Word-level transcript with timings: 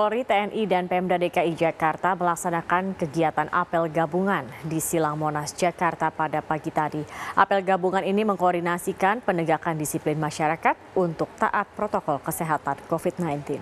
Polri, 0.00 0.24
TNI, 0.24 0.64
dan 0.64 0.88
Pemda 0.88 1.20
DKI 1.20 1.52
Jakarta 1.60 2.16
melaksanakan 2.16 2.96
kegiatan 2.96 3.52
apel 3.52 3.84
gabungan 3.92 4.48
di 4.64 4.80
Silang 4.80 5.20
Monas, 5.20 5.52
Jakarta 5.52 6.08
pada 6.08 6.40
pagi 6.40 6.72
tadi. 6.72 7.04
Apel 7.36 7.60
gabungan 7.60 8.00
ini 8.00 8.24
mengkoordinasikan 8.24 9.20
penegakan 9.20 9.76
disiplin 9.76 10.16
masyarakat 10.16 10.72
untuk 10.96 11.28
taat 11.36 11.68
protokol 11.76 12.16
kesehatan 12.16 12.80
COVID-19. 12.88 13.60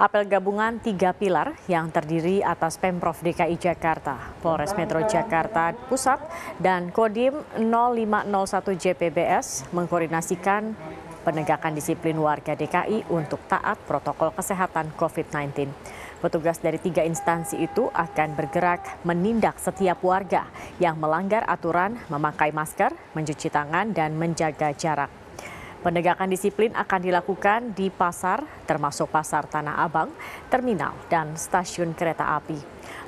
Apel 0.00 0.24
gabungan 0.32 0.80
tiga 0.80 1.12
pilar 1.12 1.52
yang 1.68 1.92
terdiri 1.92 2.40
atas 2.40 2.80
Pemprov 2.80 3.20
DKI 3.20 3.60
Jakarta, 3.60 4.32
Polres 4.40 4.72
Metro 4.80 5.04
Jakarta 5.04 5.76
Pusat, 5.76 6.24
dan 6.56 6.88
Kodim 6.88 7.36
0501 7.60 8.80
JPBS 8.80 9.68
mengkoordinasikan 9.76 10.72
penegakan 11.22 11.76
disiplin 11.76 12.16
warga 12.16 12.56
DKI 12.56 13.08
untuk 13.12 13.40
taat 13.46 13.76
protokol 13.84 14.32
kesehatan 14.32 14.92
COVID-19. 14.96 15.68
Petugas 16.20 16.60
dari 16.60 16.76
tiga 16.76 17.00
instansi 17.00 17.60
itu 17.60 17.88
akan 17.92 18.36
bergerak 18.36 19.04
menindak 19.08 19.56
setiap 19.56 20.04
warga 20.04 20.48
yang 20.76 21.00
melanggar 21.00 21.44
aturan 21.48 21.96
memakai 22.12 22.52
masker, 22.52 22.92
mencuci 23.16 23.48
tangan, 23.48 23.92
dan 23.96 24.16
menjaga 24.16 24.72
jarak. 24.76 25.19
Penegakan 25.80 26.28
disiplin 26.28 26.76
akan 26.76 27.00
dilakukan 27.00 27.72
di 27.72 27.88
pasar, 27.88 28.44
termasuk 28.68 29.08
pasar 29.08 29.48
Tanah 29.48 29.80
Abang, 29.80 30.12
terminal, 30.52 30.92
dan 31.08 31.32
stasiun 31.40 31.96
kereta 31.96 32.36
api. 32.36 32.60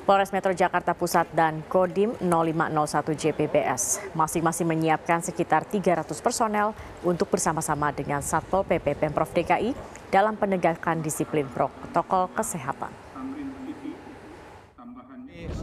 Polres 0.09 0.33
Metro 0.33 0.49
Jakarta 0.57 0.97
Pusat 0.97 1.29
dan 1.37 1.61
Kodim 1.69 2.17
0501 2.17 3.13
JPBS 3.13 4.01
masing-masing 4.17 4.65
menyiapkan 4.65 5.21
sekitar 5.21 5.69
300 5.69 6.09
personel 6.17 6.73
untuk 7.05 7.29
bersama-sama 7.29 7.93
dengan 7.93 8.25
Satpol 8.25 8.65
PP 8.65 8.97
Pemprov 8.97 9.29
DKI 9.29 9.77
dalam 10.09 10.33
penegakan 10.33 11.05
disiplin 11.05 11.45
protokol 11.53 12.25
kesehatan. 12.33 13.02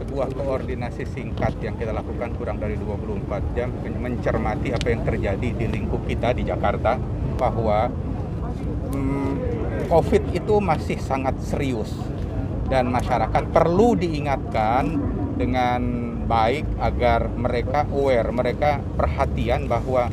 Sebuah 0.01 0.33
koordinasi 0.33 1.05
singkat 1.13 1.61
yang 1.61 1.77
kita 1.77 1.93
lakukan 1.93 2.33
kurang 2.33 2.57
dari 2.57 2.73
24 2.73 3.53
jam 3.53 3.69
mencermati 4.01 4.73
apa 4.73 4.87
yang 4.89 5.05
terjadi 5.05 5.47
di 5.53 5.65
lingkup 5.69 6.01
kita 6.09 6.33
di 6.33 6.41
Jakarta 6.41 6.97
bahwa 7.37 7.85
hmm, 8.97 9.33
COVID 9.93 10.33
itu 10.33 10.57
masih 10.57 10.97
sangat 10.97 11.37
serius 11.45 11.93
dan 12.65 12.89
masyarakat 12.89 13.53
perlu 13.53 13.93
diingatkan 13.93 14.97
dengan 15.37 15.81
baik 16.25 16.65
agar 16.81 17.29
mereka 17.29 17.85
aware, 17.93 18.29
mereka 18.33 18.81
perhatian 18.97 19.69
bahwa 19.69 20.09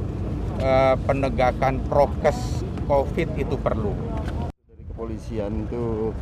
uh, 0.60 1.00
penegakan 1.08 1.80
prokes 1.88 2.60
COVID 2.84 3.40
itu 3.40 3.56
perlu. 3.56 3.96
Dari 4.68 4.84
kepolisian 4.92 5.64
itu 5.64 6.12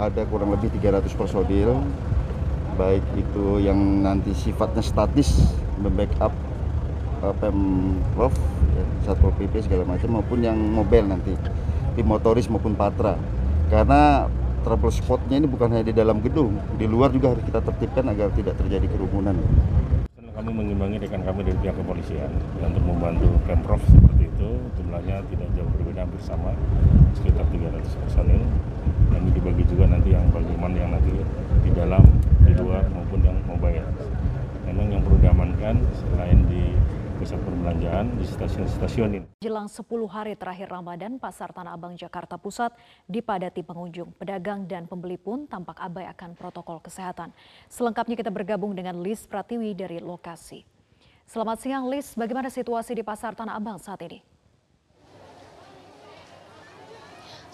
ada 0.00 0.22
kurang 0.30 0.54
lebih 0.54 0.70
300 0.78 1.10
personil, 1.18 1.82
baik 2.74 3.04
itu 3.14 3.62
yang 3.62 3.78
nanti 4.02 4.34
sifatnya 4.34 4.82
statis, 4.82 5.54
membackup 5.78 6.34
uh, 7.22 7.34
Pemprov, 7.38 8.34
ya, 8.74 8.84
Satpol 9.06 9.32
PP 9.38 9.64
segala 9.64 9.86
macam, 9.86 10.20
maupun 10.20 10.42
yang 10.42 10.58
mobile 10.58 11.06
nanti, 11.06 11.32
tim 11.94 12.06
motoris 12.06 12.50
maupun 12.50 12.74
patra. 12.74 13.14
Karena 13.70 14.28
trouble 14.66 14.92
spotnya 14.92 15.38
ini 15.38 15.46
bukan 15.46 15.70
hanya 15.70 15.84
di 15.86 15.94
dalam 15.94 16.18
gedung, 16.24 16.58
di 16.80 16.88
luar 16.88 17.14
juga 17.14 17.36
harus 17.36 17.44
kita 17.46 17.60
tertibkan 17.62 18.10
agar 18.10 18.32
tidak 18.34 18.58
terjadi 18.58 18.86
kerumunan. 18.90 19.36
Kami 20.34 20.50
mengimbangi 20.50 20.98
rekan 20.98 21.22
kami 21.22 21.46
dari 21.46 21.56
pihak 21.62 21.78
kepolisian 21.78 22.32
untuk 22.58 22.82
membantu 22.82 23.30
Pemprov 23.46 23.78
seperti 23.86 24.26
itu, 24.26 24.50
jumlahnya 24.76 25.22
tidak 25.30 25.48
jauh 25.54 25.70
berbeda 25.78 26.02
hampir 26.02 26.20
sama, 26.26 26.50
sekitar 27.14 27.46
300 27.54 28.02
personil. 28.02 28.42
Dan 29.14 29.30
dibagi 29.30 29.64
juga 29.70 29.84
nanti 29.94 30.10
yang 30.10 30.26
bagaimana 30.34 30.74
yang 30.74 30.90
nanti 30.90 31.14
di 31.62 31.70
dalam, 31.70 32.02
di 32.54 32.62
luar 32.62 32.86
maupun 32.86 33.20
yang 33.26 33.38
mobile. 33.50 33.82
Memang 34.62 34.86
yang 34.94 35.02
perlu 35.02 35.18
diamankan 35.18 35.74
selain 35.98 36.38
di 36.46 36.70
pusat 37.18 37.38
perbelanjaan 37.42 38.14
di 38.14 38.24
stasiun-stasiun 38.26 39.10
ini. 39.18 39.26
Jelang 39.42 39.66
10 39.66 39.82
hari 40.06 40.38
terakhir 40.38 40.70
Ramadan, 40.70 41.18
Pasar 41.18 41.50
Tanah 41.50 41.74
Abang 41.74 41.98
Jakarta 41.98 42.38
Pusat 42.38 42.78
dipadati 43.10 43.66
pengunjung. 43.66 44.14
Pedagang 44.14 44.66
dan 44.70 44.86
pembeli 44.86 45.18
pun 45.18 45.50
tampak 45.50 45.78
abai 45.82 46.06
akan 46.10 46.38
protokol 46.38 46.78
kesehatan. 46.78 47.34
Selengkapnya 47.66 48.14
kita 48.14 48.30
bergabung 48.30 48.74
dengan 48.74 49.02
Lis 49.02 49.26
Pratiwi 49.26 49.74
dari 49.74 49.98
lokasi. 49.98 50.62
Selamat 51.24 51.58
siang 51.58 51.88
Lis, 51.90 52.14
bagaimana 52.14 52.52
situasi 52.52 52.94
di 52.94 53.02
Pasar 53.02 53.34
Tanah 53.34 53.56
Abang 53.56 53.80
saat 53.80 53.98
ini? 54.04 54.33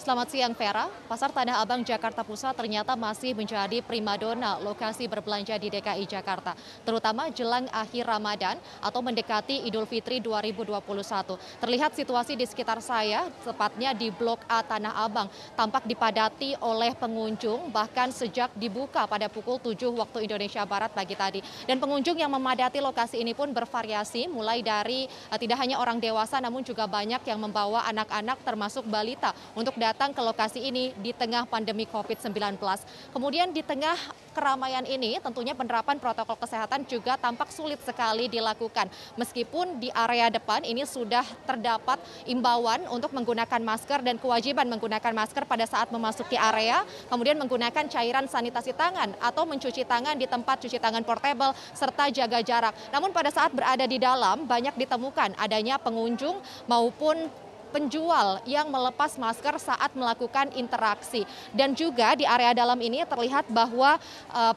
Selamat 0.01 0.33
siang 0.33 0.57
Vera, 0.57 0.89
Pasar 1.13 1.29
Tanah 1.29 1.61
Abang 1.61 1.85
Jakarta 1.85 2.25
Pusat 2.25 2.57
ternyata 2.57 2.97
masih 2.97 3.37
menjadi 3.37 3.85
primadona 3.85 4.57
lokasi 4.57 5.05
berbelanja 5.05 5.61
di 5.61 5.69
DKI 5.69 6.09
Jakarta, 6.09 6.57
terutama 6.89 7.29
jelang 7.29 7.69
akhir 7.69 8.09
Ramadan 8.09 8.57
atau 8.81 9.05
mendekati 9.05 9.69
Idul 9.69 9.85
Fitri 9.85 10.25
2021. 10.25 11.37
Terlihat 11.37 11.93
situasi 11.93 12.33
di 12.33 12.49
sekitar 12.49 12.81
saya, 12.81 13.29
tepatnya 13.45 13.93
di 13.93 14.09
Blok 14.09 14.41
A 14.49 14.65
Tanah 14.65 15.05
Abang, 15.05 15.29
tampak 15.53 15.85
dipadati 15.85 16.57
oleh 16.65 16.97
pengunjung 16.97 17.69
bahkan 17.69 18.09
sejak 18.09 18.57
dibuka 18.57 19.05
pada 19.05 19.29
pukul 19.29 19.61
7 19.61 19.85
waktu 20.01 20.25
Indonesia 20.25 20.65
Barat 20.65 20.97
pagi 20.97 21.13
tadi. 21.13 21.45
Dan 21.69 21.77
pengunjung 21.77 22.17
yang 22.17 22.33
memadati 22.33 22.81
lokasi 22.81 23.21
ini 23.21 23.37
pun 23.37 23.53
bervariasi, 23.53 24.33
mulai 24.33 24.65
dari 24.65 25.05
uh, 25.29 25.37
tidak 25.37 25.61
hanya 25.61 25.77
orang 25.77 26.01
dewasa 26.01 26.41
namun 26.41 26.65
juga 26.65 26.89
banyak 26.89 27.21
yang 27.29 27.37
membawa 27.37 27.85
anak-anak 27.85 28.41
termasuk 28.49 28.89
balita 28.89 29.37
untuk 29.53 29.77
datang 29.91 30.15
ke 30.15 30.23
lokasi 30.23 30.63
ini 30.63 30.95
di 31.03 31.11
tengah 31.11 31.51
pandemi 31.51 31.83
COVID-19. 31.91 32.63
Kemudian 33.11 33.51
di 33.51 33.59
tengah 33.67 33.99
keramaian 34.31 34.87
ini 34.87 35.19
tentunya 35.19 35.51
penerapan 35.51 35.99
protokol 35.99 36.39
kesehatan 36.39 36.87
juga 36.87 37.19
tampak 37.19 37.51
sulit 37.51 37.83
sekali 37.83 38.31
dilakukan. 38.31 38.87
Meskipun 39.19 39.83
di 39.83 39.91
area 39.91 40.31
depan 40.31 40.63
ini 40.63 40.87
sudah 40.87 41.27
terdapat 41.43 41.99
imbauan 42.31 42.87
untuk 42.87 43.11
menggunakan 43.11 43.59
masker 43.59 44.07
dan 44.07 44.23
kewajiban 44.23 44.71
menggunakan 44.71 45.11
masker 45.11 45.43
pada 45.43 45.67
saat 45.67 45.91
memasuki 45.91 46.39
area, 46.39 46.87
kemudian 47.11 47.35
menggunakan 47.43 47.91
cairan 47.91 48.31
sanitasi 48.31 48.71
tangan 48.79 49.19
atau 49.19 49.43
mencuci 49.43 49.83
tangan 49.83 50.15
di 50.15 50.31
tempat 50.31 50.63
cuci 50.63 50.79
tangan 50.79 51.03
portable 51.03 51.51
serta 51.75 52.07
jaga 52.15 52.39
jarak. 52.47 52.75
Namun 52.95 53.11
pada 53.11 53.35
saat 53.35 53.51
berada 53.51 53.83
di 53.91 53.99
dalam 53.99 54.47
banyak 54.47 54.79
ditemukan 54.79 55.35
adanya 55.35 55.83
pengunjung 55.83 56.39
maupun 56.71 57.27
penjual 57.71 58.43
yang 58.45 58.69
melepas 58.69 59.15
masker 59.17 59.57
saat 59.63 59.95
melakukan 59.95 60.51
interaksi. 60.59 61.23
Dan 61.55 61.73
juga 61.79 62.19
di 62.19 62.27
area 62.27 62.53
dalam 62.53 62.77
ini 62.83 63.07
terlihat 63.07 63.49
bahwa 63.49 63.97
uh, 64.35 64.55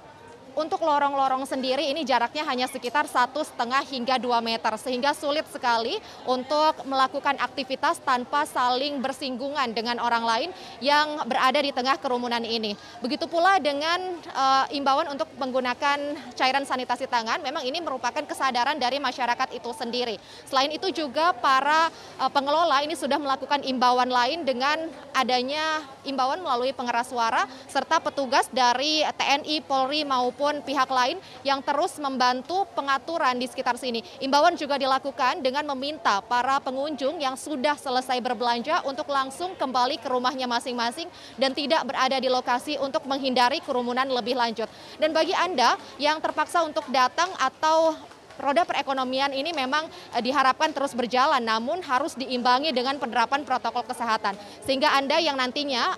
untuk 0.54 0.86
lorong-lorong 0.86 1.50
sendiri 1.50 1.90
ini 1.90 2.06
jaraknya 2.06 2.46
hanya 2.46 2.70
sekitar 2.70 3.10
satu 3.10 3.42
setengah 3.42 3.82
hingga 3.90 4.22
dua 4.22 4.38
meter 4.38 4.70
sehingga 4.78 5.14
sulit 5.18 5.46
sekali 5.50 5.98
untuk 6.30 6.86
melakukan 6.86 7.38
aktivitas 7.42 7.98
tanpa 8.06 8.46
saling 8.46 9.02
bersinggungan 9.02 9.74
dengan 9.74 9.98
orang 9.98 10.24
lain 10.24 10.50
yang 10.78 11.26
berada 11.26 11.58
di 11.58 11.74
tengah 11.74 11.98
kerumunan 11.98 12.42
ini. 12.46 12.78
Begitu 13.02 13.26
pula 13.26 13.58
dengan 13.58 13.98
uh, 14.34 14.66
imbauan 14.70 15.10
untuk 15.10 15.26
menggunakan 15.42 15.98
cairan 16.38 16.66
sanitasi 16.66 17.10
tangan, 17.10 17.42
memang 17.42 17.66
ini 17.66 17.82
merupakan 17.82 18.22
kesadaran 18.22 18.78
dari 18.78 19.02
masyarakat 19.02 19.58
itu 19.58 19.70
sendiri. 19.74 20.22
Selain 20.46 20.70
itu 20.70 20.94
juga 20.94 21.34
para 21.34 21.90
uh, 22.22 22.30
pengelola 22.30 22.86
ini 22.86 22.94
sudah 22.94 23.18
melakukan 23.18 23.66
imbauan 23.66 24.10
lain 24.12 24.46
dengan 24.46 24.78
adanya 25.18 25.82
imbauan 26.06 26.44
melalui 26.44 26.76
pengeras 26.76 27.10
suara 27.10 27.48
serta 27.72 28.04
petugas 28.04 28.48
dari 28.52 29.02
TNI, 29.18 29.64
Polri 29.64 30.04
maupun 30.04 30.43
maupun 30.44 30.60
pihak 30.60 30.92
lain 30.92 31.24
yang 31.48 31.64
terus 31.64 31.96
membantu 32.04 32.68
pengaturan 32.76 33.40
di 33.40 33.48
sekitar 33.48 33.80
sini. 33.80 34.04
Imbauan 34.20 34.60
juga 34.60 34.76
dilakukan 34.76 35.40
dengan 35.40 35.64
meminta 35.72 36.20
para 36.20 36.60
pengunjung 36.60 37.16
yang 37.16 37.40
sudah 37.40 37.80
selesai 37.80 38.20
berbelanja 38.20 38.84
untuk 38.84 39.08
langsung 39.08 39.56
kembali 39.56 40.04
ke 40.04 40.12
rumahnya 40.12 40.44
masing-masing 40.44 41.08
dan 41.40 41.56
tidak 41.56 41.88
berada 41.88 42.20
di 42.20 42.28
lokasi 42.28 42.76
untuk 42.76 43.08
menghindari 43.08 43.64
kerumunan 43.64 44.04
lebih 44.12 44.36
lanjut. 44.36 44.68
Dan 45.00 45.16
bagi 45.16 45.32
Anda 45.32 45.80
yang 45.96 46.20
terpaksa 46.20 46.60
untuk 46.68 46.84
datang 46.92 47.32
atau 47.40 47.96
roda 48.36 48.68
perekonomian 48.68 49.32
ini 49.32 49.56
memang 49.56 49.88
eh, 50.12 50.20
diharapkan 50.20 50.76
terus 50.76 50.92
berjalan 50.92 51.40
namun 51.40 51.80
harus 51.86 52.20
diimbangi 52.20 52.76
dengan 52.76 53.00
penerapan 53.00 53.46
protokol 53.46 53.86
kesehatan 53.86 54.34
sehingga 54.66 54.92
Anda 54.92 55.22
yang 55.22 55.38
nantinya 55.38 55.94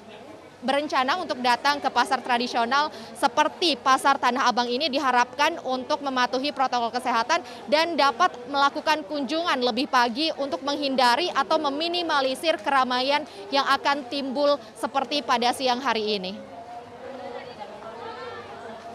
berencana 0.65 1.21
untuk 1.21 1.39
datang 1.39 1.77
ke 1.77 1.87
pasar 1.93 2.19
tradisional 2.25 2.89
seperti 3.13 3.77
pasar 3.77 4.17
Tanah 4.17 4.49
Abang 4.49 4.65
ini 4.65 4.89
diharapkan 4.89 5.61
untuk 5.61 6.01
mematuhi 6.01 6.49
protokol 6.49 6.89
kesehatan 6.89 7.45
dan 7.69 7.93
dapat 7.93 8.33
melakukan 8.49 9.05
kunjungan 9.05 9.61
lebih 9.61 9.85
pagi 9.85 10.33
untuk 10.41 10.65
menghindari 10.65 11.29
atau 11.31 11.61
meminimalisir 11.61 12.57
keramaian 12.59 13.23
yang 13.53 13.63
akan 13.69 14.09
timbul 14.09 14.57
seperti 14.75 15.21
pada 15.21 15.53
siang 15.53 15.79
hari 15.79 16.17
ini. 16.19 16.33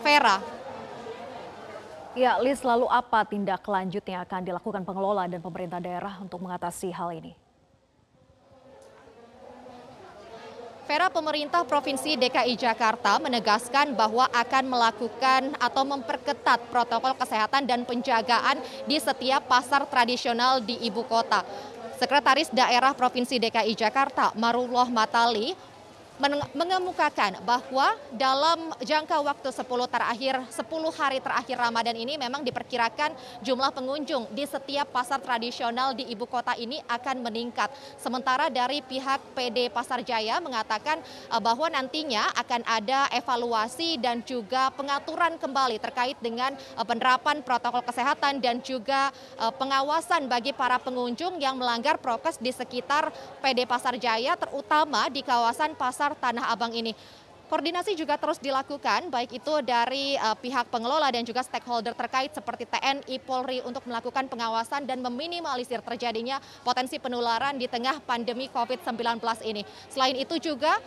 Vera. 0.05 0.61
Ya, 2.11 2.43
Liz, 2.43 2.67
lalu 2.67 2.91
apa 2.91 3.23
tindak 3.23 3.63
lanjut 3.71 4.03
yang 4.03 4.27
akan 4.27 4.43
dilakukan 4.43 4.83
pengelola 4.83 5.31
dan 5.31 5.39
pemerintah 5.39 5.79
daerah 5.79 6.19
untuk 6.19 6.43
mengatasi 6.43 6.91
hal 6.91 7.15
ini? 7.15 7.39
Vera, 10.91 11.07
pemerintah 11.07 11.63
Provinsi 11.63 12.19
DKI 12.19 12.59
Jakarta 12.59 13.15
menegaskan 13.23 13.95
bahwa 13.95 14.27
akan 14.27 14.65
melakukan 14.67 15.55
atau 15.63 15.87
memperketat 15.87 16.67
protokol 16.67 17.15
kesehatan 17.15 17.63
dan 17.63 17.87
penjagaan 17.87 18.59
di 18.91 18.99
setiap 18.99 19.47
pasar 19.47 19.87
tradisional 19.87 20.59
di 20.59 20.83
ibu 20.83 21.07
kota. 21.07 21.47
Sekretaris 21.95 22.51
Daerah 22.51 22.91
Provinsi 22.91 23.39
DKI 23.39 23.79
Jakarta, 23.79 24.35
Marullah 24.35 24.91
Matali, 24.91 25.55
mengemukakan 26.53 27.41
bahwa 27.49 27.97
dalam 28.13 28.77
jangka 28.85 29.25
waktu 29.25 29.49
10 29.49 29.65
terakhir 29.89 30.35
10 30.53 30.61
hari 30.93 31.19
terakhir 31.25 31.57
Ramadan 31.57 31.97
ini 31.97 32.21
memang 32.21 32.45
diperkirakan 32.45 33.17
jumlah 33.41 33.73
pengunjung 33.73 34.29
di 34.29 34.45
setiap 34.45 34.93
pasar 34.93 35.25
tradisional 35.25 35.97
di 35.97 36.05
ibu 36.13 36.29
kota 36.29 36.53
ini 36.61 36.77
akan 36.85 37.25
meningkat. 37.25 37.73
Sementara 37.97 38.53
dari 38.53 38.85
pihak 38.85 39.33
PD 39.33 39.73
Pasar 39.73 40.05
Jaya 40.05 40.37
mengatakan 40.45 41.01
eh, 41.33 41.41
bahwa 41.41 41.73
nantinya 41.73 42.29
akan 42.37 42.69
ada 42.69 43.09
evaluasi 43.17 43.97
dan 43.97 44.21
juga 44.21 44.69
pengaturan 44.77 45.41
kembali 45.41 45.81
terkait 45.81 46.21
dengan 46.21 46.53
eh, 46.53 46.85
penerapan 46.85 47.41
protokol 47.41 47.81
kesehatan 47.81 48.45
dan 48.45 48.61
juga 48.61 49.09
eh, 49.41 49.53
pengawasan 49.57 50.29
bagi 50.29 50.53
para 50.53 50.77
pengunjung 50.77 51.41
yang 51.41 51.57
melanggar 51.57 51.97
prokes 51.97 52.37
di 52.37 52.53
sekitar 52.53 53.09
PD 53.41 53.65
Pasar 53.65 53.97
Jaya 53.97 54.37
terutama 54.37 55.09
di 55.09 55.25
kawasan 55.25 55.73
pasar 55.73 56.10
pasar 56.11 56.35
Tanah 56.35 56.51
Abang 56.51 56.75
ini. 56.75 56.95
Koordinasi 57.51 57.99
juga 57.99 58.15
terus 58.15 58.39
dilakukan, 58.39 59.11
baik 59.11 59.43
itu 59.43 59.55
dari 59.67 60.15
uh, 60.15 60.39
pihak 60.39 60.71
pengelola 60.71 61.11
dan 61.11 61.27
juga 61.27 61.43
stakeholder 61.43 61.99
terkait 61.99 62.31
seperti 62.31 62.63
TNI, 62.63 63.19
Polri 63.27 63.59
untuk 63.67 63.83
melakukan 63.91 64.31
pengawasan 64.31 64.87
dan 64.87 65.03
meminimalisir 65.03 65.83
terjadinya 65.83 66.39
potensi 66.63 67.03
penularan 67.03 67.59
di 67.59 67.67
tengah 67.67 67.99
pandemi 68.07 68.47
COVID-19 68.55 69.19
ini. 69.51 69.67
Selain 69.91 70.15
itu 70.15 70.39
juga 70.39 70.79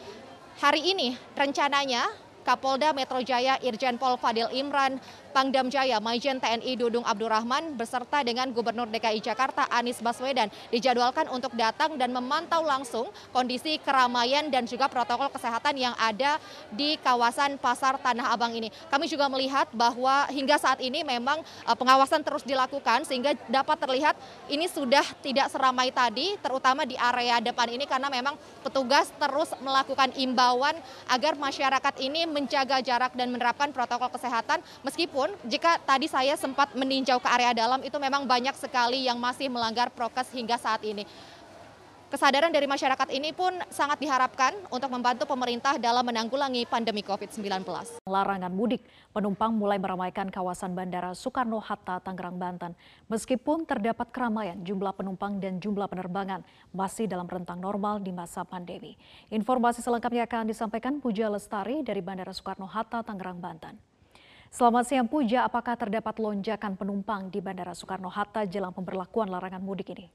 hari 0.64 0.96
ini 0.96 1.20
rencananya 1.36 2.08
Kapolda 2.48 2.96
Metro 2.96 3.20
Jaya 3.20 3.60
Irjen 3.60 4.00
Pol 4.00 4.16
Fadil 4.16 4.48
Imran 4.56 5.04
Pangdam 5.34 5.66
Jaya, 5.66 5.98
Majen 5.98 6.38
TNI 6.38 6.78
Dudung 6.78 7.02
Abdurrahman 7.02 7.74
beserta 7.74 8.22
dengan 8.22 8.54
Gubernur 8.54 8.86
DKI 8.86 9.18
Jakarta 9.18 9.66
Anies 9.74 9.98
Baswedan 9.98 10.54
dijadwalkan 10.70 11.26
untuk 11.34 11.50
datang 11.58 11.98
dan 11.98 12.14
memantau 12.14 12.62
langsung 12.62 13.10
kondisi 13.34 13.82
keramaian 13.82 14.54
dan 14.54 14.70
juga 14.70 14.86
protokol 14.86 15.34
kesehatan 15.34 15.74
yang 15.74 15.98
ada 15.98 16.38
di 16.70 17.02
kawasan 17.02 17.58
Pasar 17.58 17.98
Tanah 17.98 18.30
Abang 18.30 18.54
ini. 18.54 18.70
Kami 18.94 19.10
juga 19.10 19.26
melihat 19.26 19.66
bahwa 19.74 20.30
hingga 20.30 20.62
saat 20.62 20.78
ini 20.86 21.02
memang 21.02 21.42
eh, 21.42 21.76
pengawasan 21.76 22.22
terus 22.22 22.46
dilakukan 22.46 23.02
sehingga 23.10 23.34
dapat 23.50 23.82
terlihat 23.82 24.14
ini 24.54 24.70
sudah 24.70 25.04
tidak 25.26 25.50
seramai 25.50 25.90
tadi 25.90 26.38
terutama 26.46 26.86
di 26.86 26.94
area 26.94 27.42
depan 27.42 27.74
ini 27.74 27.90
karena 27.90 28.06
memang 28.14 28.38
petugas 28.62 29.10
terus 29.18 29.50
melakukan 29.66 30.14
imbauan 30.14 30.78
agar 31.10 31.34
masyarakat 31.34 31.94
ini 32.06 32.30
menjaga 32.30 32.86
jarak 32.86 33.18
dan 33.18 33.34
menerapkan 33.34 33.74
protokol 33.74 34.14
kesehatan 34.14 34.62
meskipun 34.86 35.23
Namun 35.24 35.40
jika 35.48 35.80
tadi 35.80 36.12
saya 36.12 36.36
sempat 36.36 36.76
meninjau 36.76 37.16
ke 37.16 37.32
area 37.32 37.56
dalam 37.56 37.80
itu 37.80 37.96
memang 37.96 38.28
banyak 38.28 38.60
sekali 38.60 39.08
yang 39.08 39.16
masih 39.16 39.48
melanggar 39.48 39.88
prokes 39.88 40.28
hingga 40.36 40.60
saat 40.60 40.84
ini. 40.84 41.08
Kesadaran 42.12 42.52
dari 42.52 42.68
masyarakat 42.68 43.08
ini 43.08 43.32
pun 43.32 43.56
sangat 43.72 44.04
diharapkan 44.04 44.52
untuk 44.68 44.92
membantu 44.92 45.24
pemerintah 45.24 45.80
dalam 45.80 46.04
menanggulangi 46.04 46.68
pandemi 46.68 47.00
COVID-19. 47.08 47.64
Larangan 48.04 48.52
mudik, 48.52 48.84
penumpang 49.16 49.56
mulai 49.56 49.80
meramaikan 49.80 50.28
kawasan 50.28 50.76
Bandara 50.76 51.16
Soekarno-Hatta, 51.16 52.04
Tangerang, 52.04 52.36
Banten. 52.36 52.76
Meskipun 53.08 53.64
terdapat 53.64 54.12
keramaian, 54.12 54.60
jumlah 54.60 54.92
penumpang 54.92 55.40
dan 55.40 55.64
jumlah 55.64 55.88
penerbangan 55.88 56.44
masih 56.76 57.08
dalam 57.08 57.32
rentang 57.32 57.64
normal 57.64 58.04
di 58.04 58.12
masa 58.12 58.44
pandemi. 58.44 59.00
Informasi 59.32 59.80
selengkapnya 59.80 60.28
akan 60.28 60.52
disampaikan 60.52 61.00
Puja 61.00 61.32
Lestari 61.32 61.80
dari 61.80 62.04
Bandara 62.04 62.36
Soekarno-Hatta, 62.36 63.08
Tangerang, 63.08 63.40
Banten. 63.40 63.93
Selamat 64.54 64.86
siang 64.86 65.10
Puja, 65.10 65.50
apakah 65.50 65.74
terdapat 65.74 66.22
lonjakan 66.22 66.78
penumpang 66.78 67.26
di 67.34 67.42
Bandara 67.42 67.74
Soekarno-Hatta 67.74 68.46
jelang 68.46 68.70
pemberlakuan 68.70 69.26
larangan 69.26 69.58
mudik 69.58 69.98
ini? 69.98 70.06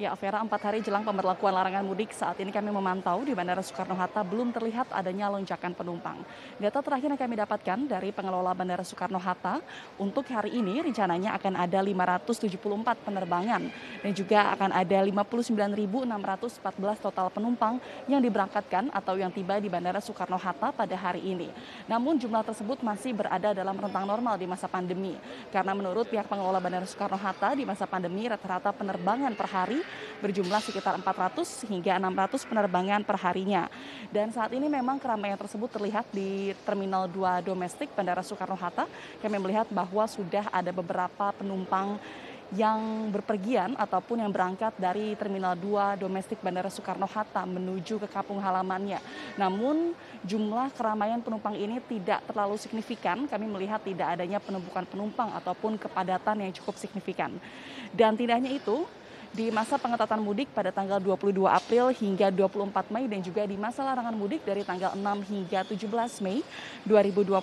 Ya, 0.00 0.16
Vera, 0.16 0.40
empat 0.40 0.64
hari 0.64 0.80
jelang 0.80 1.04
pemberlakuan 1.04 1.52
larangan 1.52 1.84
mudik, 1.84 2.16
saat 2.16 2.40
ini 2.40 2.48
kami 2.48 2.72
memantau 2.72 3.20
di 3.20 3.36
Bandara 3.36 3.60
Soekarno-Hatta 3.60 4.24
belum 4.24 4.48
terlihat 4.48 4.88
adanya 4.96 5.28
lonjakan 5.28 5.76
penumpang. 5.76 6.24
Data 6.56 6.80
terakhir 6.80 7.12
yang 7.12 7.20
kami 7.20 7.36
dapatkan 7.36 7.78
dari 7.84 8.08
pengelola 8.08 8.56
Bandara 8.56 8.80
Soekarno-Hatta, 8.80 9.60
untuk 10.00 10.24
hari 10.32 10.56
ini 10.56 10.80
rencananya 10.80 11.36
akan 11.36 11.52
ada 11.52 11.84
574 11.84 12.96
penerbangan 13.04 13.68
dan 14.00 14.12
juga 14.16 14.56
akan 14.56 14.72
ada 14.72 15.04
59.614 15.04 15.68
total 16.96 17.28
penumpang 17.28 17.76
yang 18.08 18.24
diberangkatkan 18.24 18.88
atau 18.96 19.20
yang 19.20 19.28
tiba 19.28 19.60
di 19.60 19.68
Bandara 19.68 20.00
Soekarno-Hatta 20.00 20.80
pada 20.80 20.96
hari 20.96 21.28
ini. 21.28 21.52
Namun 21.84 22.16
jumlah 22.16 22.40
tersebut 22.48 22.80
masih 22.80 23.12
berada 23.12 23.52
dalam 23.52 23.76
rentang 23.76 24.08
normal 24.08 24.40
di 24.40 24.48
masa 24.48 24.64
pandemi. 24.64 25.12
Karena 25.52 25.76
menurut 25.76 26.08
pihak 26.08 26.24
pengelola 26.24 26.56
Bandara 26.56 26.88
Soekarno-Hatta 26.88 27.52
di 27.52 27.68
masa 27.68 27.84
pandemi 27.84 28.24
rata-rata 28.24 28.72
penerbangan 28.72 29.36
per 29.36 29.48
hari 29.52 29.89
berjumlah 30.20 30.60
sekitar 30.60 30.94
400 31.00 31.66
hingga 31.66 31.96
600 31.96 32.48
penerbangan 32.48 33.00
perharinya. 33.02 33.66
Dan 34.12 34.30
saat 34.30 34.52
ini 34.52 34.68
memang 34.68 35.00
keramaian 35.00 35.40
tersebut 35.40 35.72
terlihat 35.72 36.06
di 36.12 36.52
Terminal 36.62 37.08
2 37.08 37.40
Domestik 37.44 37.88
Bandara 37.96 38.20
Soekarno-Hatta. 38.20 38.84
Kami 39.24 39.36
melihat 39.40 39.66
bahwa 39.72 40.04
sudah 40.04 40.46
ada 40.52 40.70
beberapa 40.70 41.32
penumpang 41.34 41.96
yang 42.50 43.10
berpergian 43.14 43.78
ataupun 43.78 44.26
yang 44.26 44.30
berangkat 44.34 44.74
dari 44.74 45.14
Terminal 45.14 45.54
2 45.54 46.02
Domestik 46.02 46.42
Bandara 46.42 46.66
Soekarno-Hatta 46.66 47.46
menuju 47.46 48.02
ke 48.02 48.08
kampung 48.10 48.42
halamannya. 48.42 48.98
Namun 49.38 49.94
jumlah 50.26 50.74
keramaian 50.74 51.22
penumpang 51.22 51.54
ini 51.54 51.78
tidak 51.86 52.26
terlalu 52.26 52.58
signifikan. 52.58 53.30
Kami 53.30 53.46
melihat 53.46 53.78
tidak 53.86 54.18
adanya 54.18 54.42
penumpukan 54.42 54.82
penumpang 54.82 55.30
ataupun 55.38 55.78
kepadatan 55.78 56.42
yang 56.42 56.52
cukup 56.58 56.74
signifikan. 56.74 57.38
Dan 57.94 58.18
tidak 58.18 58.42
hanya 58.42 58.50
itu, 58.50 58.82
di 59.30 59.46
masa 59.54 59.78
pengetatan 59.78 60.18
mudik 60.18 60.50
pada 60.50 60.74
tanggal 60.74 60.98
22 60.98 61.46
April 61.46 61.94
hingga 61.94 62.34
24 62.34 62.90
Mei 62.90 63.06
dan 63.06 63.22
juga 63.22 63.46
di 63.46 63.54
masa 63.54 63.86
larangan 63.86 64.10
mudik 64.10 64.42
dari 64.42 64.66
tanggal 64.66 64.90
6 64.98 65.30
hingga 65.30 65.62
17 65.70 65.86
Mei 66.26 66.42
2021 66.82 67.38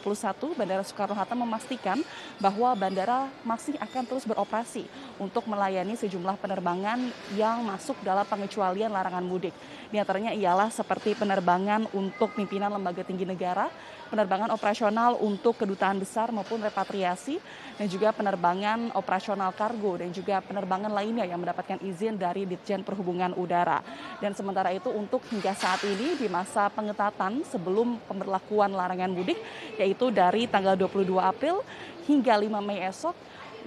Bandara 0.59 0.83
Soekarno-Hatta 0.83 1.31
memastikan 1.31 2.03
bahwa 2.43 2.75
bandara 2.75 3.31
masih 3.47 3.79
akan 3.79 4.03
terus 4.03 4.27
beroperasi 4.27 4.83
untuk 5.15 5.47
melayani 5.47 5.95
sejumlah 5.95 6.35
penerbangan 6.43 6.99
yang 7.39 7.63
masuk 7.63 7.95
dalam 8.03 8.27
pengecualian 8.27 8.91
larangan 8.91 9.23
mudik. 9.23 9.55
Di 9.87 9.95
antaranya 9.95 10.35
ialah 10.35 10.67
seperti 10.67 11.15
penerbangan 11.15 11.87
untuk 11.95 12.35
pimpinan 12.35 12.67
lembaga 12.75 13.07
tinggi 13.07 13.23
negara, 13.23 13.71
penerbangan 14.07 14.49
operasional 14.55 15.19
untuk 15.19 15.59
kedutaan 15.59 16.01
besar 16.01 16.31
maupun 16.31 16.63
repatriasi, 16.63 17.37
dan 17.77 17.85
juga 17.85 18.09
penerbangan 18.09 18.95
operasional 18.97 19.53
kargo 19.53 20.01
dan 20.01 20.09
juga 20.09 20.41
penerbangan 20.41 20.89
lainnya 20.89 21.29
yang 21.29 21.37
mendapatkan 21.37 21.77
izin 21.85 22.17
dari 22.17 22.49
Ditjen 22.49 22.81
Perhubungan 22.81 23.37
Udara. 23.37 23.85
Dan 24.17 24.33
sementara 24.33 24.73
itu 24.73 24.89
untuk 24.89 25.21
hingga 25.29 25.53
saat 25.53 25.85
ini 25.85 26.17
di 26.17 26.25
masa 26.25 26.73
pengetatan 26.73 27.45
sebelum 27.45 28.01
pemberlakuan 28.09 28.73
larangan 28.73 29.13
mudik, 29.13 29.37
yaitu 29.77 30.09
dari 30.09 30.49
tanggal 30.49 30.73
22 30.73 31.21
April 31.21 31.61
hingga 32.09 32.33
5 32.39 32.49
Mei 32.63 32.81
esok, 32.87 33.13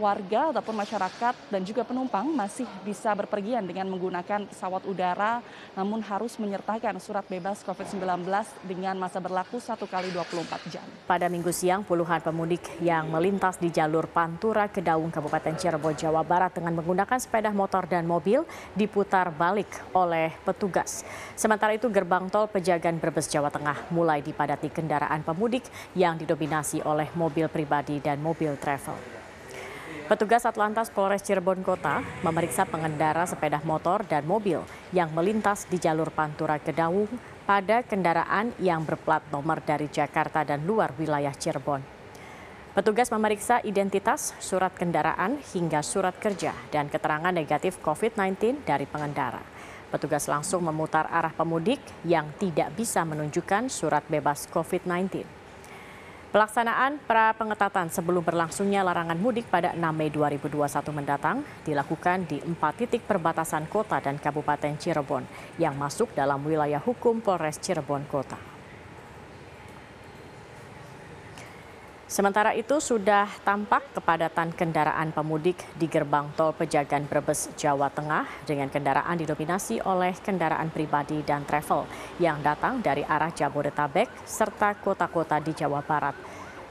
warga 0.00 0.49
ataupun 0.57 0.73
masyarakat 0.80 1.35
dan 1.52 1.61
juga 1.61 1.85
penumpang 1.85 2.25
masih 2.33 2.64
bisa 2.80 3.12
berpergian 3.12 3.61
dengan 3.69 3.85
menggunakan 3.92 4.49
pesawat 4.49 4.88
udara 4.88 5.45
namun 5.76 6.00
harus 6.00 6.40
menyertakan 6.40 6.97
surat 6.97 7.28
bebas 7.28 7.61
COVID-19 7.61 8.25
dengan 8.64 8.97
masa 8.97 9.21
berlaku 9.21 9.61
1 9.61 9.76
kali 9.85 10.09
24 10.09 10.73
jam. 10.73 10.87
Pada 11.04 11.28
minggu 11.28 11.52
siang, 11.52 11.85
puluhan 11.85 12.25
pemudik 12.25 12.64
yang 12.80 13.12
melintas 13.12 13.61
di 13.61 13.69
jalur 13.69 14.09
Pantura 14.09 14.73
ke 14.73 14.80
Daung 14.80 15.12
Kabupaten 15.12 15.52
Cirebon, 15.52 15.92
Jawa 15.92 16.25
Barat 16.25 16.57
dengan 16.57 16.80
menggunakan 16.80 17.21
sepeda 17.21 17.52
motor 17.52 17.85
dan 17.85 18.09
mobil 18.09 18.49
diputar 18.73 19.28
balik 19.28 19.69
oleh 19.92 20.33
petugas. 20.49 21.04
Sementara 21.37 21.76
itu 21.76 21.92
gerbang 21.92 22.33
tol 22.33 22.49
Pejagan 22.49 22.97
Brebes, 22.97 23.28
Jawa 23.28 23.52
Tengah 23.52 23.92
mulai 23.92 24.25
dipadati 24.25 24.73
kendaraan 24.73 25.21
pemudik 25.21 25.69
yang 25.92 26.16
didominasi 26.16 26.80
oleh 26.87 27.12
mobil 27.12 27.50
pribadi 27.52 28.00
dan 28.00 28.23
mobil 28.25 28.57
travel. 28.57 29.20
Petugas 30.11 30.43
Atlantas 30.43 30.90
Polres 30.90 31.23
Cirebon 31.23 31.62
Kota 31.62 32.02
memeriksa 32.26 32.67
pengendara 32.67 33.31
sepeda 33.31 33.62
motor 33.62 34.02
dan 34.02 34.26
mobil 34.26 34.59
yang 34.90 35.07
melintas 35.14 35.71
di 35.71 35.79
jalur 35.79 36.11
Pantura 36.11 36.59
Kedaung 36.59 37.07
pada 37.47 37.87
kendaraan 37.87 38.50
yang 38.59 38.83
berplat 38.83 39.23
nomor 39.31 39.62
dari 39.62 39.87
Jakarta 39.87 40.43
dan 40.43 40.67
luar 40.67 40.90
wilayah 40.99 41.31
Cirebon. 41.31 41.79
Petugas 42.75 43.07
memeriksa 43.14 43.62
identitas, 43.62 44.35
surat 44.43 44.75
kendaraan, 44.75 45.38
hingga 45.55 45.79
surat 45.79 46.19
kerja 46.19 46.59
dan 46.75 46.90
keterangan 46.90 47.31
negatif 47.31 47.79
COVID-19 47.79 48.67
dari 48.67 48.90
pengendara. 48.90 49.47
Petugas 49.95 50.26
langsung 50.26 50.67
memutar 50.67 51.07
arah 51.07 51.31
pemudik 51.31 51.79
yang 52.02 52.35
tidak 52.43 52.75
bisa 52.75 53.07
menunjukkan 53.07 53.71
surat 53.71 54.02
bebas 54.11 54.50
COVID-19. 54.50 55.39
Pelaksanaan 56.30 57.02
pra 57.10 57.34
pengetatan 57.34 57.90
sebelum 57.90 58.22
berlangsungnya 58.22 58.87
larangan 58.87 59.18
mudik 59.18 59.50
pada 59.50 59.75
6 59.75 59.82
Mei 59.90 60.14
2021 60.14 60.62
mendatang 60.94 61.42
dilakukan 61.66 62.22
di 62.22 62.38
empat 62.38 62.78
titik 62.78 63.02
perbatasan 63.02 63.66
kota 63.66 63.99
dan 63.99 64.14
Kabupaten 64.14 64.78
Cirebon 64.78 65.26
yang 65.58 65.75
masuk 65.75 66.14
dalam 66.14 66.38
wilayah 66.46 66.78
hukum 66.78 67.18
Polres 67.18 67.58
Cirebon 67.58 68.06
Kota. 68.06 68.50
Sementara 72.11 72.59
itu 72.59 72.83
sudah 72.83 73.31
tampak 73.47 73.95
kepadatan 73.95 74.50
kendaraan 74.50 75.14
pemudik 75.14 75.62
di 75.79 75.87
gerbang 75.87 76.26
tol 76.35 76.50
Pejagan 76.50 77.07
Brebes, 77.07 77.55
Jawa 77.55 77.87
Tengah 77.87 78.26
dengan 78.43 78.67
kendaraan 78.67 79.14
didominasi 79.14 79.79
oleh 79.87 80.19
kendaraan 80.19 80.75
pribadi 80.75 81.23
dan 81.23 81.47
travel 81.47 81.87
yang 82.19 82.43
datang 82.43 82.83
dari 82.83 83.07
arah 83.07 83.31
Jabodetabek 83.31 84.26
serta 84.26 84.75
kota-kota 84.83 85.38
di 85.38 85.55
Jawa 85.55 85.87
Barat. 85.87 86.19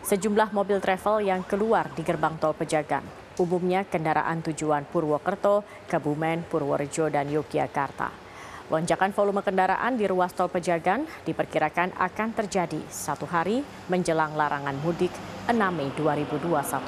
Sejumlah 0.04 0.52
mobil 0.52 0.84
travel 0.84 1.24
yang 1.24 1.48
keluar 1.48 1.88
di 1.96 2.04
gerbang 2.04 2.36
tol 2.36 2.52
Pejagan, 2.52 3.08
umumnya 3.40 3.88
kendaraan 3.88 4.44
tujuan 4.44 4.92
Purwokerto, 4.92 5.64
Kebumen, 5.88 6.44
Purworejo, 6.52 7.08
dan 7.08 7.32
Yogyakarta. 7.32 8.29
Lonjakan 8.70 9.10
volume 9.18 9.42
kendaraan 9.42 9.98
di 9.98 10.06
ruas 10.06 10.30
tol 10.30 10.46
Pejagan 10.46 11.02
diperkirakan 11.26 11.90
akan 11.98 12.30
terjadi 12.38 12.78
satu 12.86 13.26
hari 13.26 13.66
menjelang 13.90 14.38
larangan 14.38 14.78
mudik 14.86 15.10
6 15.50 15.58
Mei 15.74 15.90
2021 15.98 16.38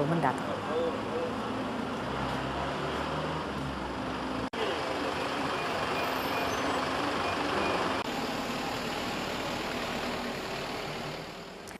mendatang. 0.06 0.61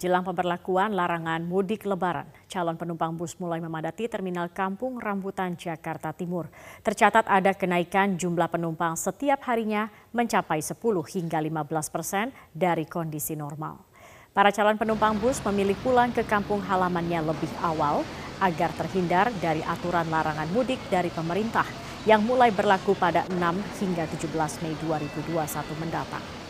Jelang 0.02 0.26
pemberlakuan 0.26 0.98
larangan 0.98 1.46
mudik 1.46 1.86
lebaran, 1.86 2.26
calon 2.50 2.74
penumpang 2.74 3.14
bus 3.14 3.38
mulai 3.38 3.62
memadati 3.62 4.10
Terminal 4.10 4.50
Kampung 4.50 4.98
Rambutan, 4.98 5.54
Jakarta 5.54 6.10
Timur. 6.10 6.50
Tercatat 6.82 7.30
ada 7.30 7.54
kenaikan 7.54 8.18
jumlah 8.18 8.50
penumpang 8.50 8.98
setiap 8.98 9.46
harinya 9.46 9.94
mencapai 10.10 10.58
10 10.58 10.74
hingga 11.06 11.38
15 11.38 11.94
persen 11.94 12.34
dari 12.50 12.90
kondisi 12.90 13.38
normal. 13.38 13.78
Para 14.34 14.50
calon 14.50 14.82
penumpang 14.82 15.22
bus 15.22 15.38
memilih 15.46 15.78
pulang 15.86 16.10
ke 16.10 16.26
kampung 16.26 16.66
halamannya 16.66 17.22
lebih 17.22 17.54
awal 17.62 18.02
agar 18.42 18.74
terhindar 18.74 19.30
dari 19.38 19.62
aturan 19.62 20.10
larangan 20.10 20.50
mudik 20.50 20.82
dari 20.90 21.14
pemerintah 21.14 21.70
yang 22.10 22.26
mulai 22.26 22.50
berlaku 22.50 22.98
pada 22.98 23.30
6 23.30 23.38
hingga 23.78 24.10
17 24.10 24.66
Mei 24.66 24.74
2021 24.82 25.30
mendatang. 25.78 26.41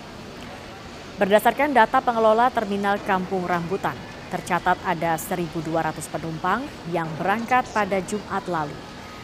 Berdasarkan 1.22 1.70
data 1.70 2.01
pengelola 2.01 2.50
Terminal 2.50 2.98
Kampung 3.06 3.46
Rambutan, 3.46 3.94
tercatat 4.34 4.74
ada 4.82 5.13
1.200 5.13 5.62
penumpang 6.10 6.66
yang 6.90 7.06
berangkat 7.22 7.62
pada 7.70 8.01
Jumat 8.01 8.42
lalu. 8.50 8.74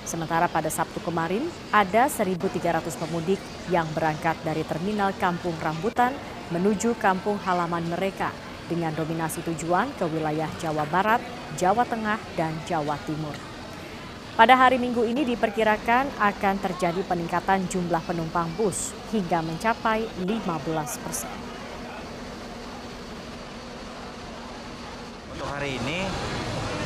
Sementara 0.06 0.46
pada 0.46 0.70
Sabtu 0.70 1.01
kemarin, 1.01 1.50
ada 1.74 2.06
1.300 2.06 2.54
pemudik 3.01 3.42
yang 3.74 3.89
berangkat 3.98 4.38
dari 4.46 4.62
Terminal 4.62 5.10
Kampung 5.18 5.58
Rambutan 5.58 6.13
menuju 6.54 7.01
kampung 7.01 7.42
halaman 7.42 7.89
mereka 7.89 8.30
dengan 8.70 8.94
dominasi 8.94 9.42
tujuan 9.50 9.89
ke 9.98 10.06
wilayah 10.06 10.54
Jawa 10.62 10.86
Barat, 10.94 11.25
Jawa 11.58 11.82
Tengah, 11.82 12.22
dan 12.38 12.54
Jawa 12.70 12.94
Timur. 13.10 13.34
Pada 14.38 14.54
hari 14.54 14.77
Minggu 14.77 15.01
ini 15.01 15.25
diperkirakan 15.25 16.13
akan 16.22 16.56
terjadi 16.62 17.01
peningkatan 17.10 17.66
jumlah 17.66 18.06
penumpang 18.06 18.54
bus 18.54 18.94
hingga 19.10 19.42
mencapai 19.42 20.06
15 20.22 21.01
persen. 21.01 21.57
Untuk 25.38 25.53
hari 25.53 25.77
ini 25.77 26.01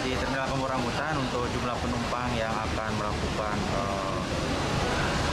di 0.03 0.11
Terminal 0.19 0.43
Kampung 0.43 0.67
Rambutan 0.67 1.15
untuk 1.15 1.47
jumlah 1.55 1.71
penumpang 1.79 2.35
yang 2.35 2.51
akan 2.51 2.91
melakukan 2.99 3.55
uh, 3.79 4.19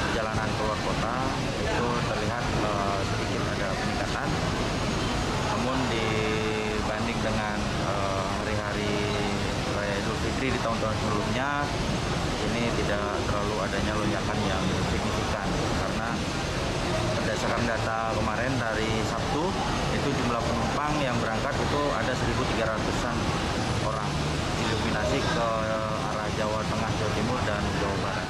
perjalanan 0.07 0.47
keluar 0.55 0.79
kota 0.87 1.27
itu 1.59 1.89
terlihat 2.15 2.47
uh, 2.63 3.03
sedikit 3.11 3.43
ada 3.59 3.75
peningkatan. 3.75 4.29
Namun 5.51 5.79
dibanding 5.91 7.19
dengan 7.19 7.59
hari-hari 8.39 8.95
uh, 9.11 9.75
Raya 9.75 9.95
Idul 9.99 10.19
Fitri 10.23 10.55
di 10.55 10.61
tahun-tahun 10.63 10.95
sebelumnya 11.03 11.67
ini 12.55 12.71
tidak 12.79 13.19
terlalu 13.27 13.67
adanya 13.67 13.99
lonjakan 13.99 14.39
yang 14.47 14.63
signifikan 14.95 15.49
karena 15.75 16.09
berdasarkan 17.49 17.81
data 17.81 18.13
kemarin 18.13 18.53
dari 18.61 18.91
Sabtu 19.09 19.41
itu 19.97 20.09
jumlah 20.21 20.37
penumpang 20.37 20.93
yang 21.01 21.17
berangkat 21.17 21.57
itu 21.57 21.83
ada 21.97 22.13
1.300-an 22.13 23.17
orang 23.89 24.11
didominasi 24.61 25.17
ke 25.17 25.47
arah 26.13 26.29
Jawa 26.37 26.61
Tengah, 26.69 26.91
Jawa 26.93 27.13
Timur, 27.17 27.39
dan 27.49 27.63
Jawa 27.81 27.97
Barat. 28.05 28.29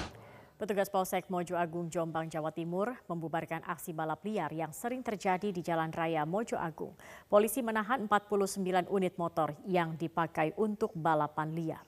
Petugas 0.55 0.87
Polsek 0.87 1.27
Mojo 1.35 1.59
Agung 1.59 1.91
Jombang, 1.91 2.31
Jawa 2.31 2.55
Timur 2.55 2.95
membubarkan 3.11 3.67
aksi 3.67 3.91
balap 3.91 4.23
liar 4.23 4.55
yang 4.55 4.71
sering 4.71 5.03
terjadi 5.03 5.51
di 5.51 5.67
Jalan 5.67 5.91
Raya 5.91 6.23
Mojo 6.23 6.55
Agung. 6.55 6.95
Polisi 7.27 7.59
menahan 7.59 8.07
49 8.07 8.87
unit 8.87 9.19
motor 9.19 9.51
yang 9.67 9.99
dipakai 9.99 10.55
untuk 10.55 10.95
balapan 10.95 11.59
liar. 11.59 11.88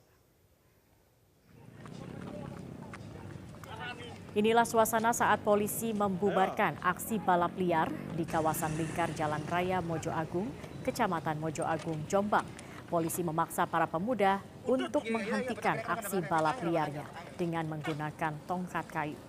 Inilah 4.31 4.63
suasana 4.63 5.11
saat 5.11 5.43
polisi 5.43 5.91
membubarkan 5.91 6.79
aksi 6.79 7.19
balap 7.19 7.51
liar 7.59 7.91
di 8.15 8.23
kawasan 8.23 8.71
lingkar 8.79 9.11
Jalan 9.11 9.43
Raya 9.43 9.83
Mojo 9.83 10.07
Agung, 10.07 10.47
Kecamatan 10.87 11.35
Mojo 11.35 11.67
Agung, 11.67 11.99
Jombang. 12.07 12.47
Polisi 12.87 13.27
memaksa 13.27 13.67
para 13.67 13.91
pemuda 13.91 14.39
untuk 14.63 15.03
menghentikan 15.11 15.83
aksi 15.83 16.23
balap 16.31 16.63
liarnya 16.63 17.03
dengan 17.35 17.75
menggunakan 17.75 18.39
tongkat 18.47 18.87
kayu. 18.87 19.19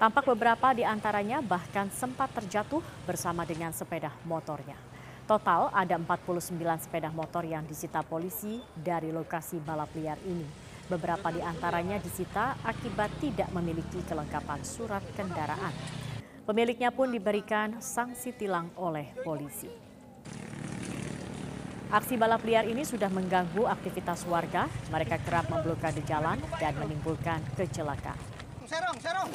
Tampak 0.00 0.24
beberapa 0.32 0.72
di 0.72 0.88
antaranya 0.88 1.44
bahkan 1.44 1.92
sempat 1.92 2.32
terjatuh 2.32 2.80
bersama 3.04 3.44
dengan 3.44 3.76
sepeda 3.76 4.08
motornya. 4.24 4.80
Total 5.28 5.68
ada 5.68 6.00
49 6.00 6.56
sepeda 6.80 7.12
motor 7.12 7.44
yang 7.44 7.68
disita 7.68 8.00
polisi 8.00 8.56
dari 8.72 9.12
lokasi 9.12 9.60
balap 9.60 9.92
liar 9.92 10.16
ini. 10.24 10.63
Beberapa 10.84 11.32
di 11.32 11.40
antaranya 11.40 11.96
disita 11.96 12.60
akibat 12.60 13.08
tidak 13.16 13.48
memiliki 13.56 14.04
kelengkapan 14.04 14.60
surat 14.60 15.00
kendaraan. 15.16 15.72
Pemiliknya 16.44 16.92
pun 16.92 17.08
diberikan 17.08 17.80
sanksi 17.80 18.36
tilang 18.36 18.68
oleh 18.76 19.16
polisi. 19.24 19.72
Aksi 21.88 22.20
balap 22.20 22.44
liar 22.44 22.68
ini 22.68 22.84
sudah 22.84 23.08
mengganggu 23.08 23.64
aktivitas 23.64 24.28
warga. 24.28 24.68
Mereka 24.92 25.24
kerap 25.24 25.48
memblokade 25.48 26.04
jalan 26.04 26.36
dan 26.60 26.76
menimbulkan 26.76 27.40
kecelakaan. 27.56 28.20
Serong, 28.68 28.98
serong. 29.00 29.30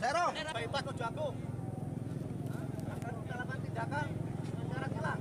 Serong, 0.00 0.32
bypass 0.32 0.84
Mojo 0.88 1.04
Agung. 1.04 1.36
Akan 2.88 3.12
kita 3.20 3.34
lakukan 3.36 3.58
tindakan 3.68 4.06
secara 4.48 4.86
tilang. 4.88 5.20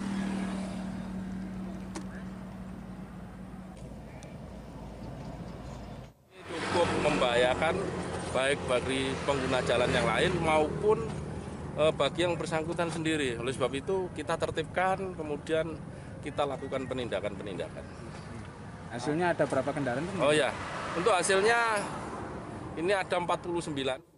cukup 6.74 6.90
membahayakan 7.34 7.76
baik 8.30 8.60
bagi 8.70 9.10
pengguna 9.26 9.60
jalan 9.66 9.90
yang 9.90 10.06
lain 10.06 10.32
maupun 10.38 10.98
eh, 11.82 11.94
bagi 11.98 12.30
yang 12.30 12.38
bersangkutan 12.38 12.94
sendiri. 12.94 13.42
Oleh 13.42 13.50
sebab 13.50 13.74
itu 13.74 14.14
kita 14.14 14.38
tertibkan, 14.38 15.18
kemudian 15.18 15.74
kita 16.22 16.46
lakukan 16.46 16.86
penindakan-penindakan. 16.86 17.82
Hasilnya 18.94 19.34
ada 19.34 19.50
berapa 19.50 19.66
kendaraan? 19.74 20.06
Oh 20.22 20.30
ya, 20.30 20.54
untuk 20.94 21.10
hasilnya 21.10 21.82
ini 22.78 22.94
ada 22.94 23.18
49. 23.18 24.13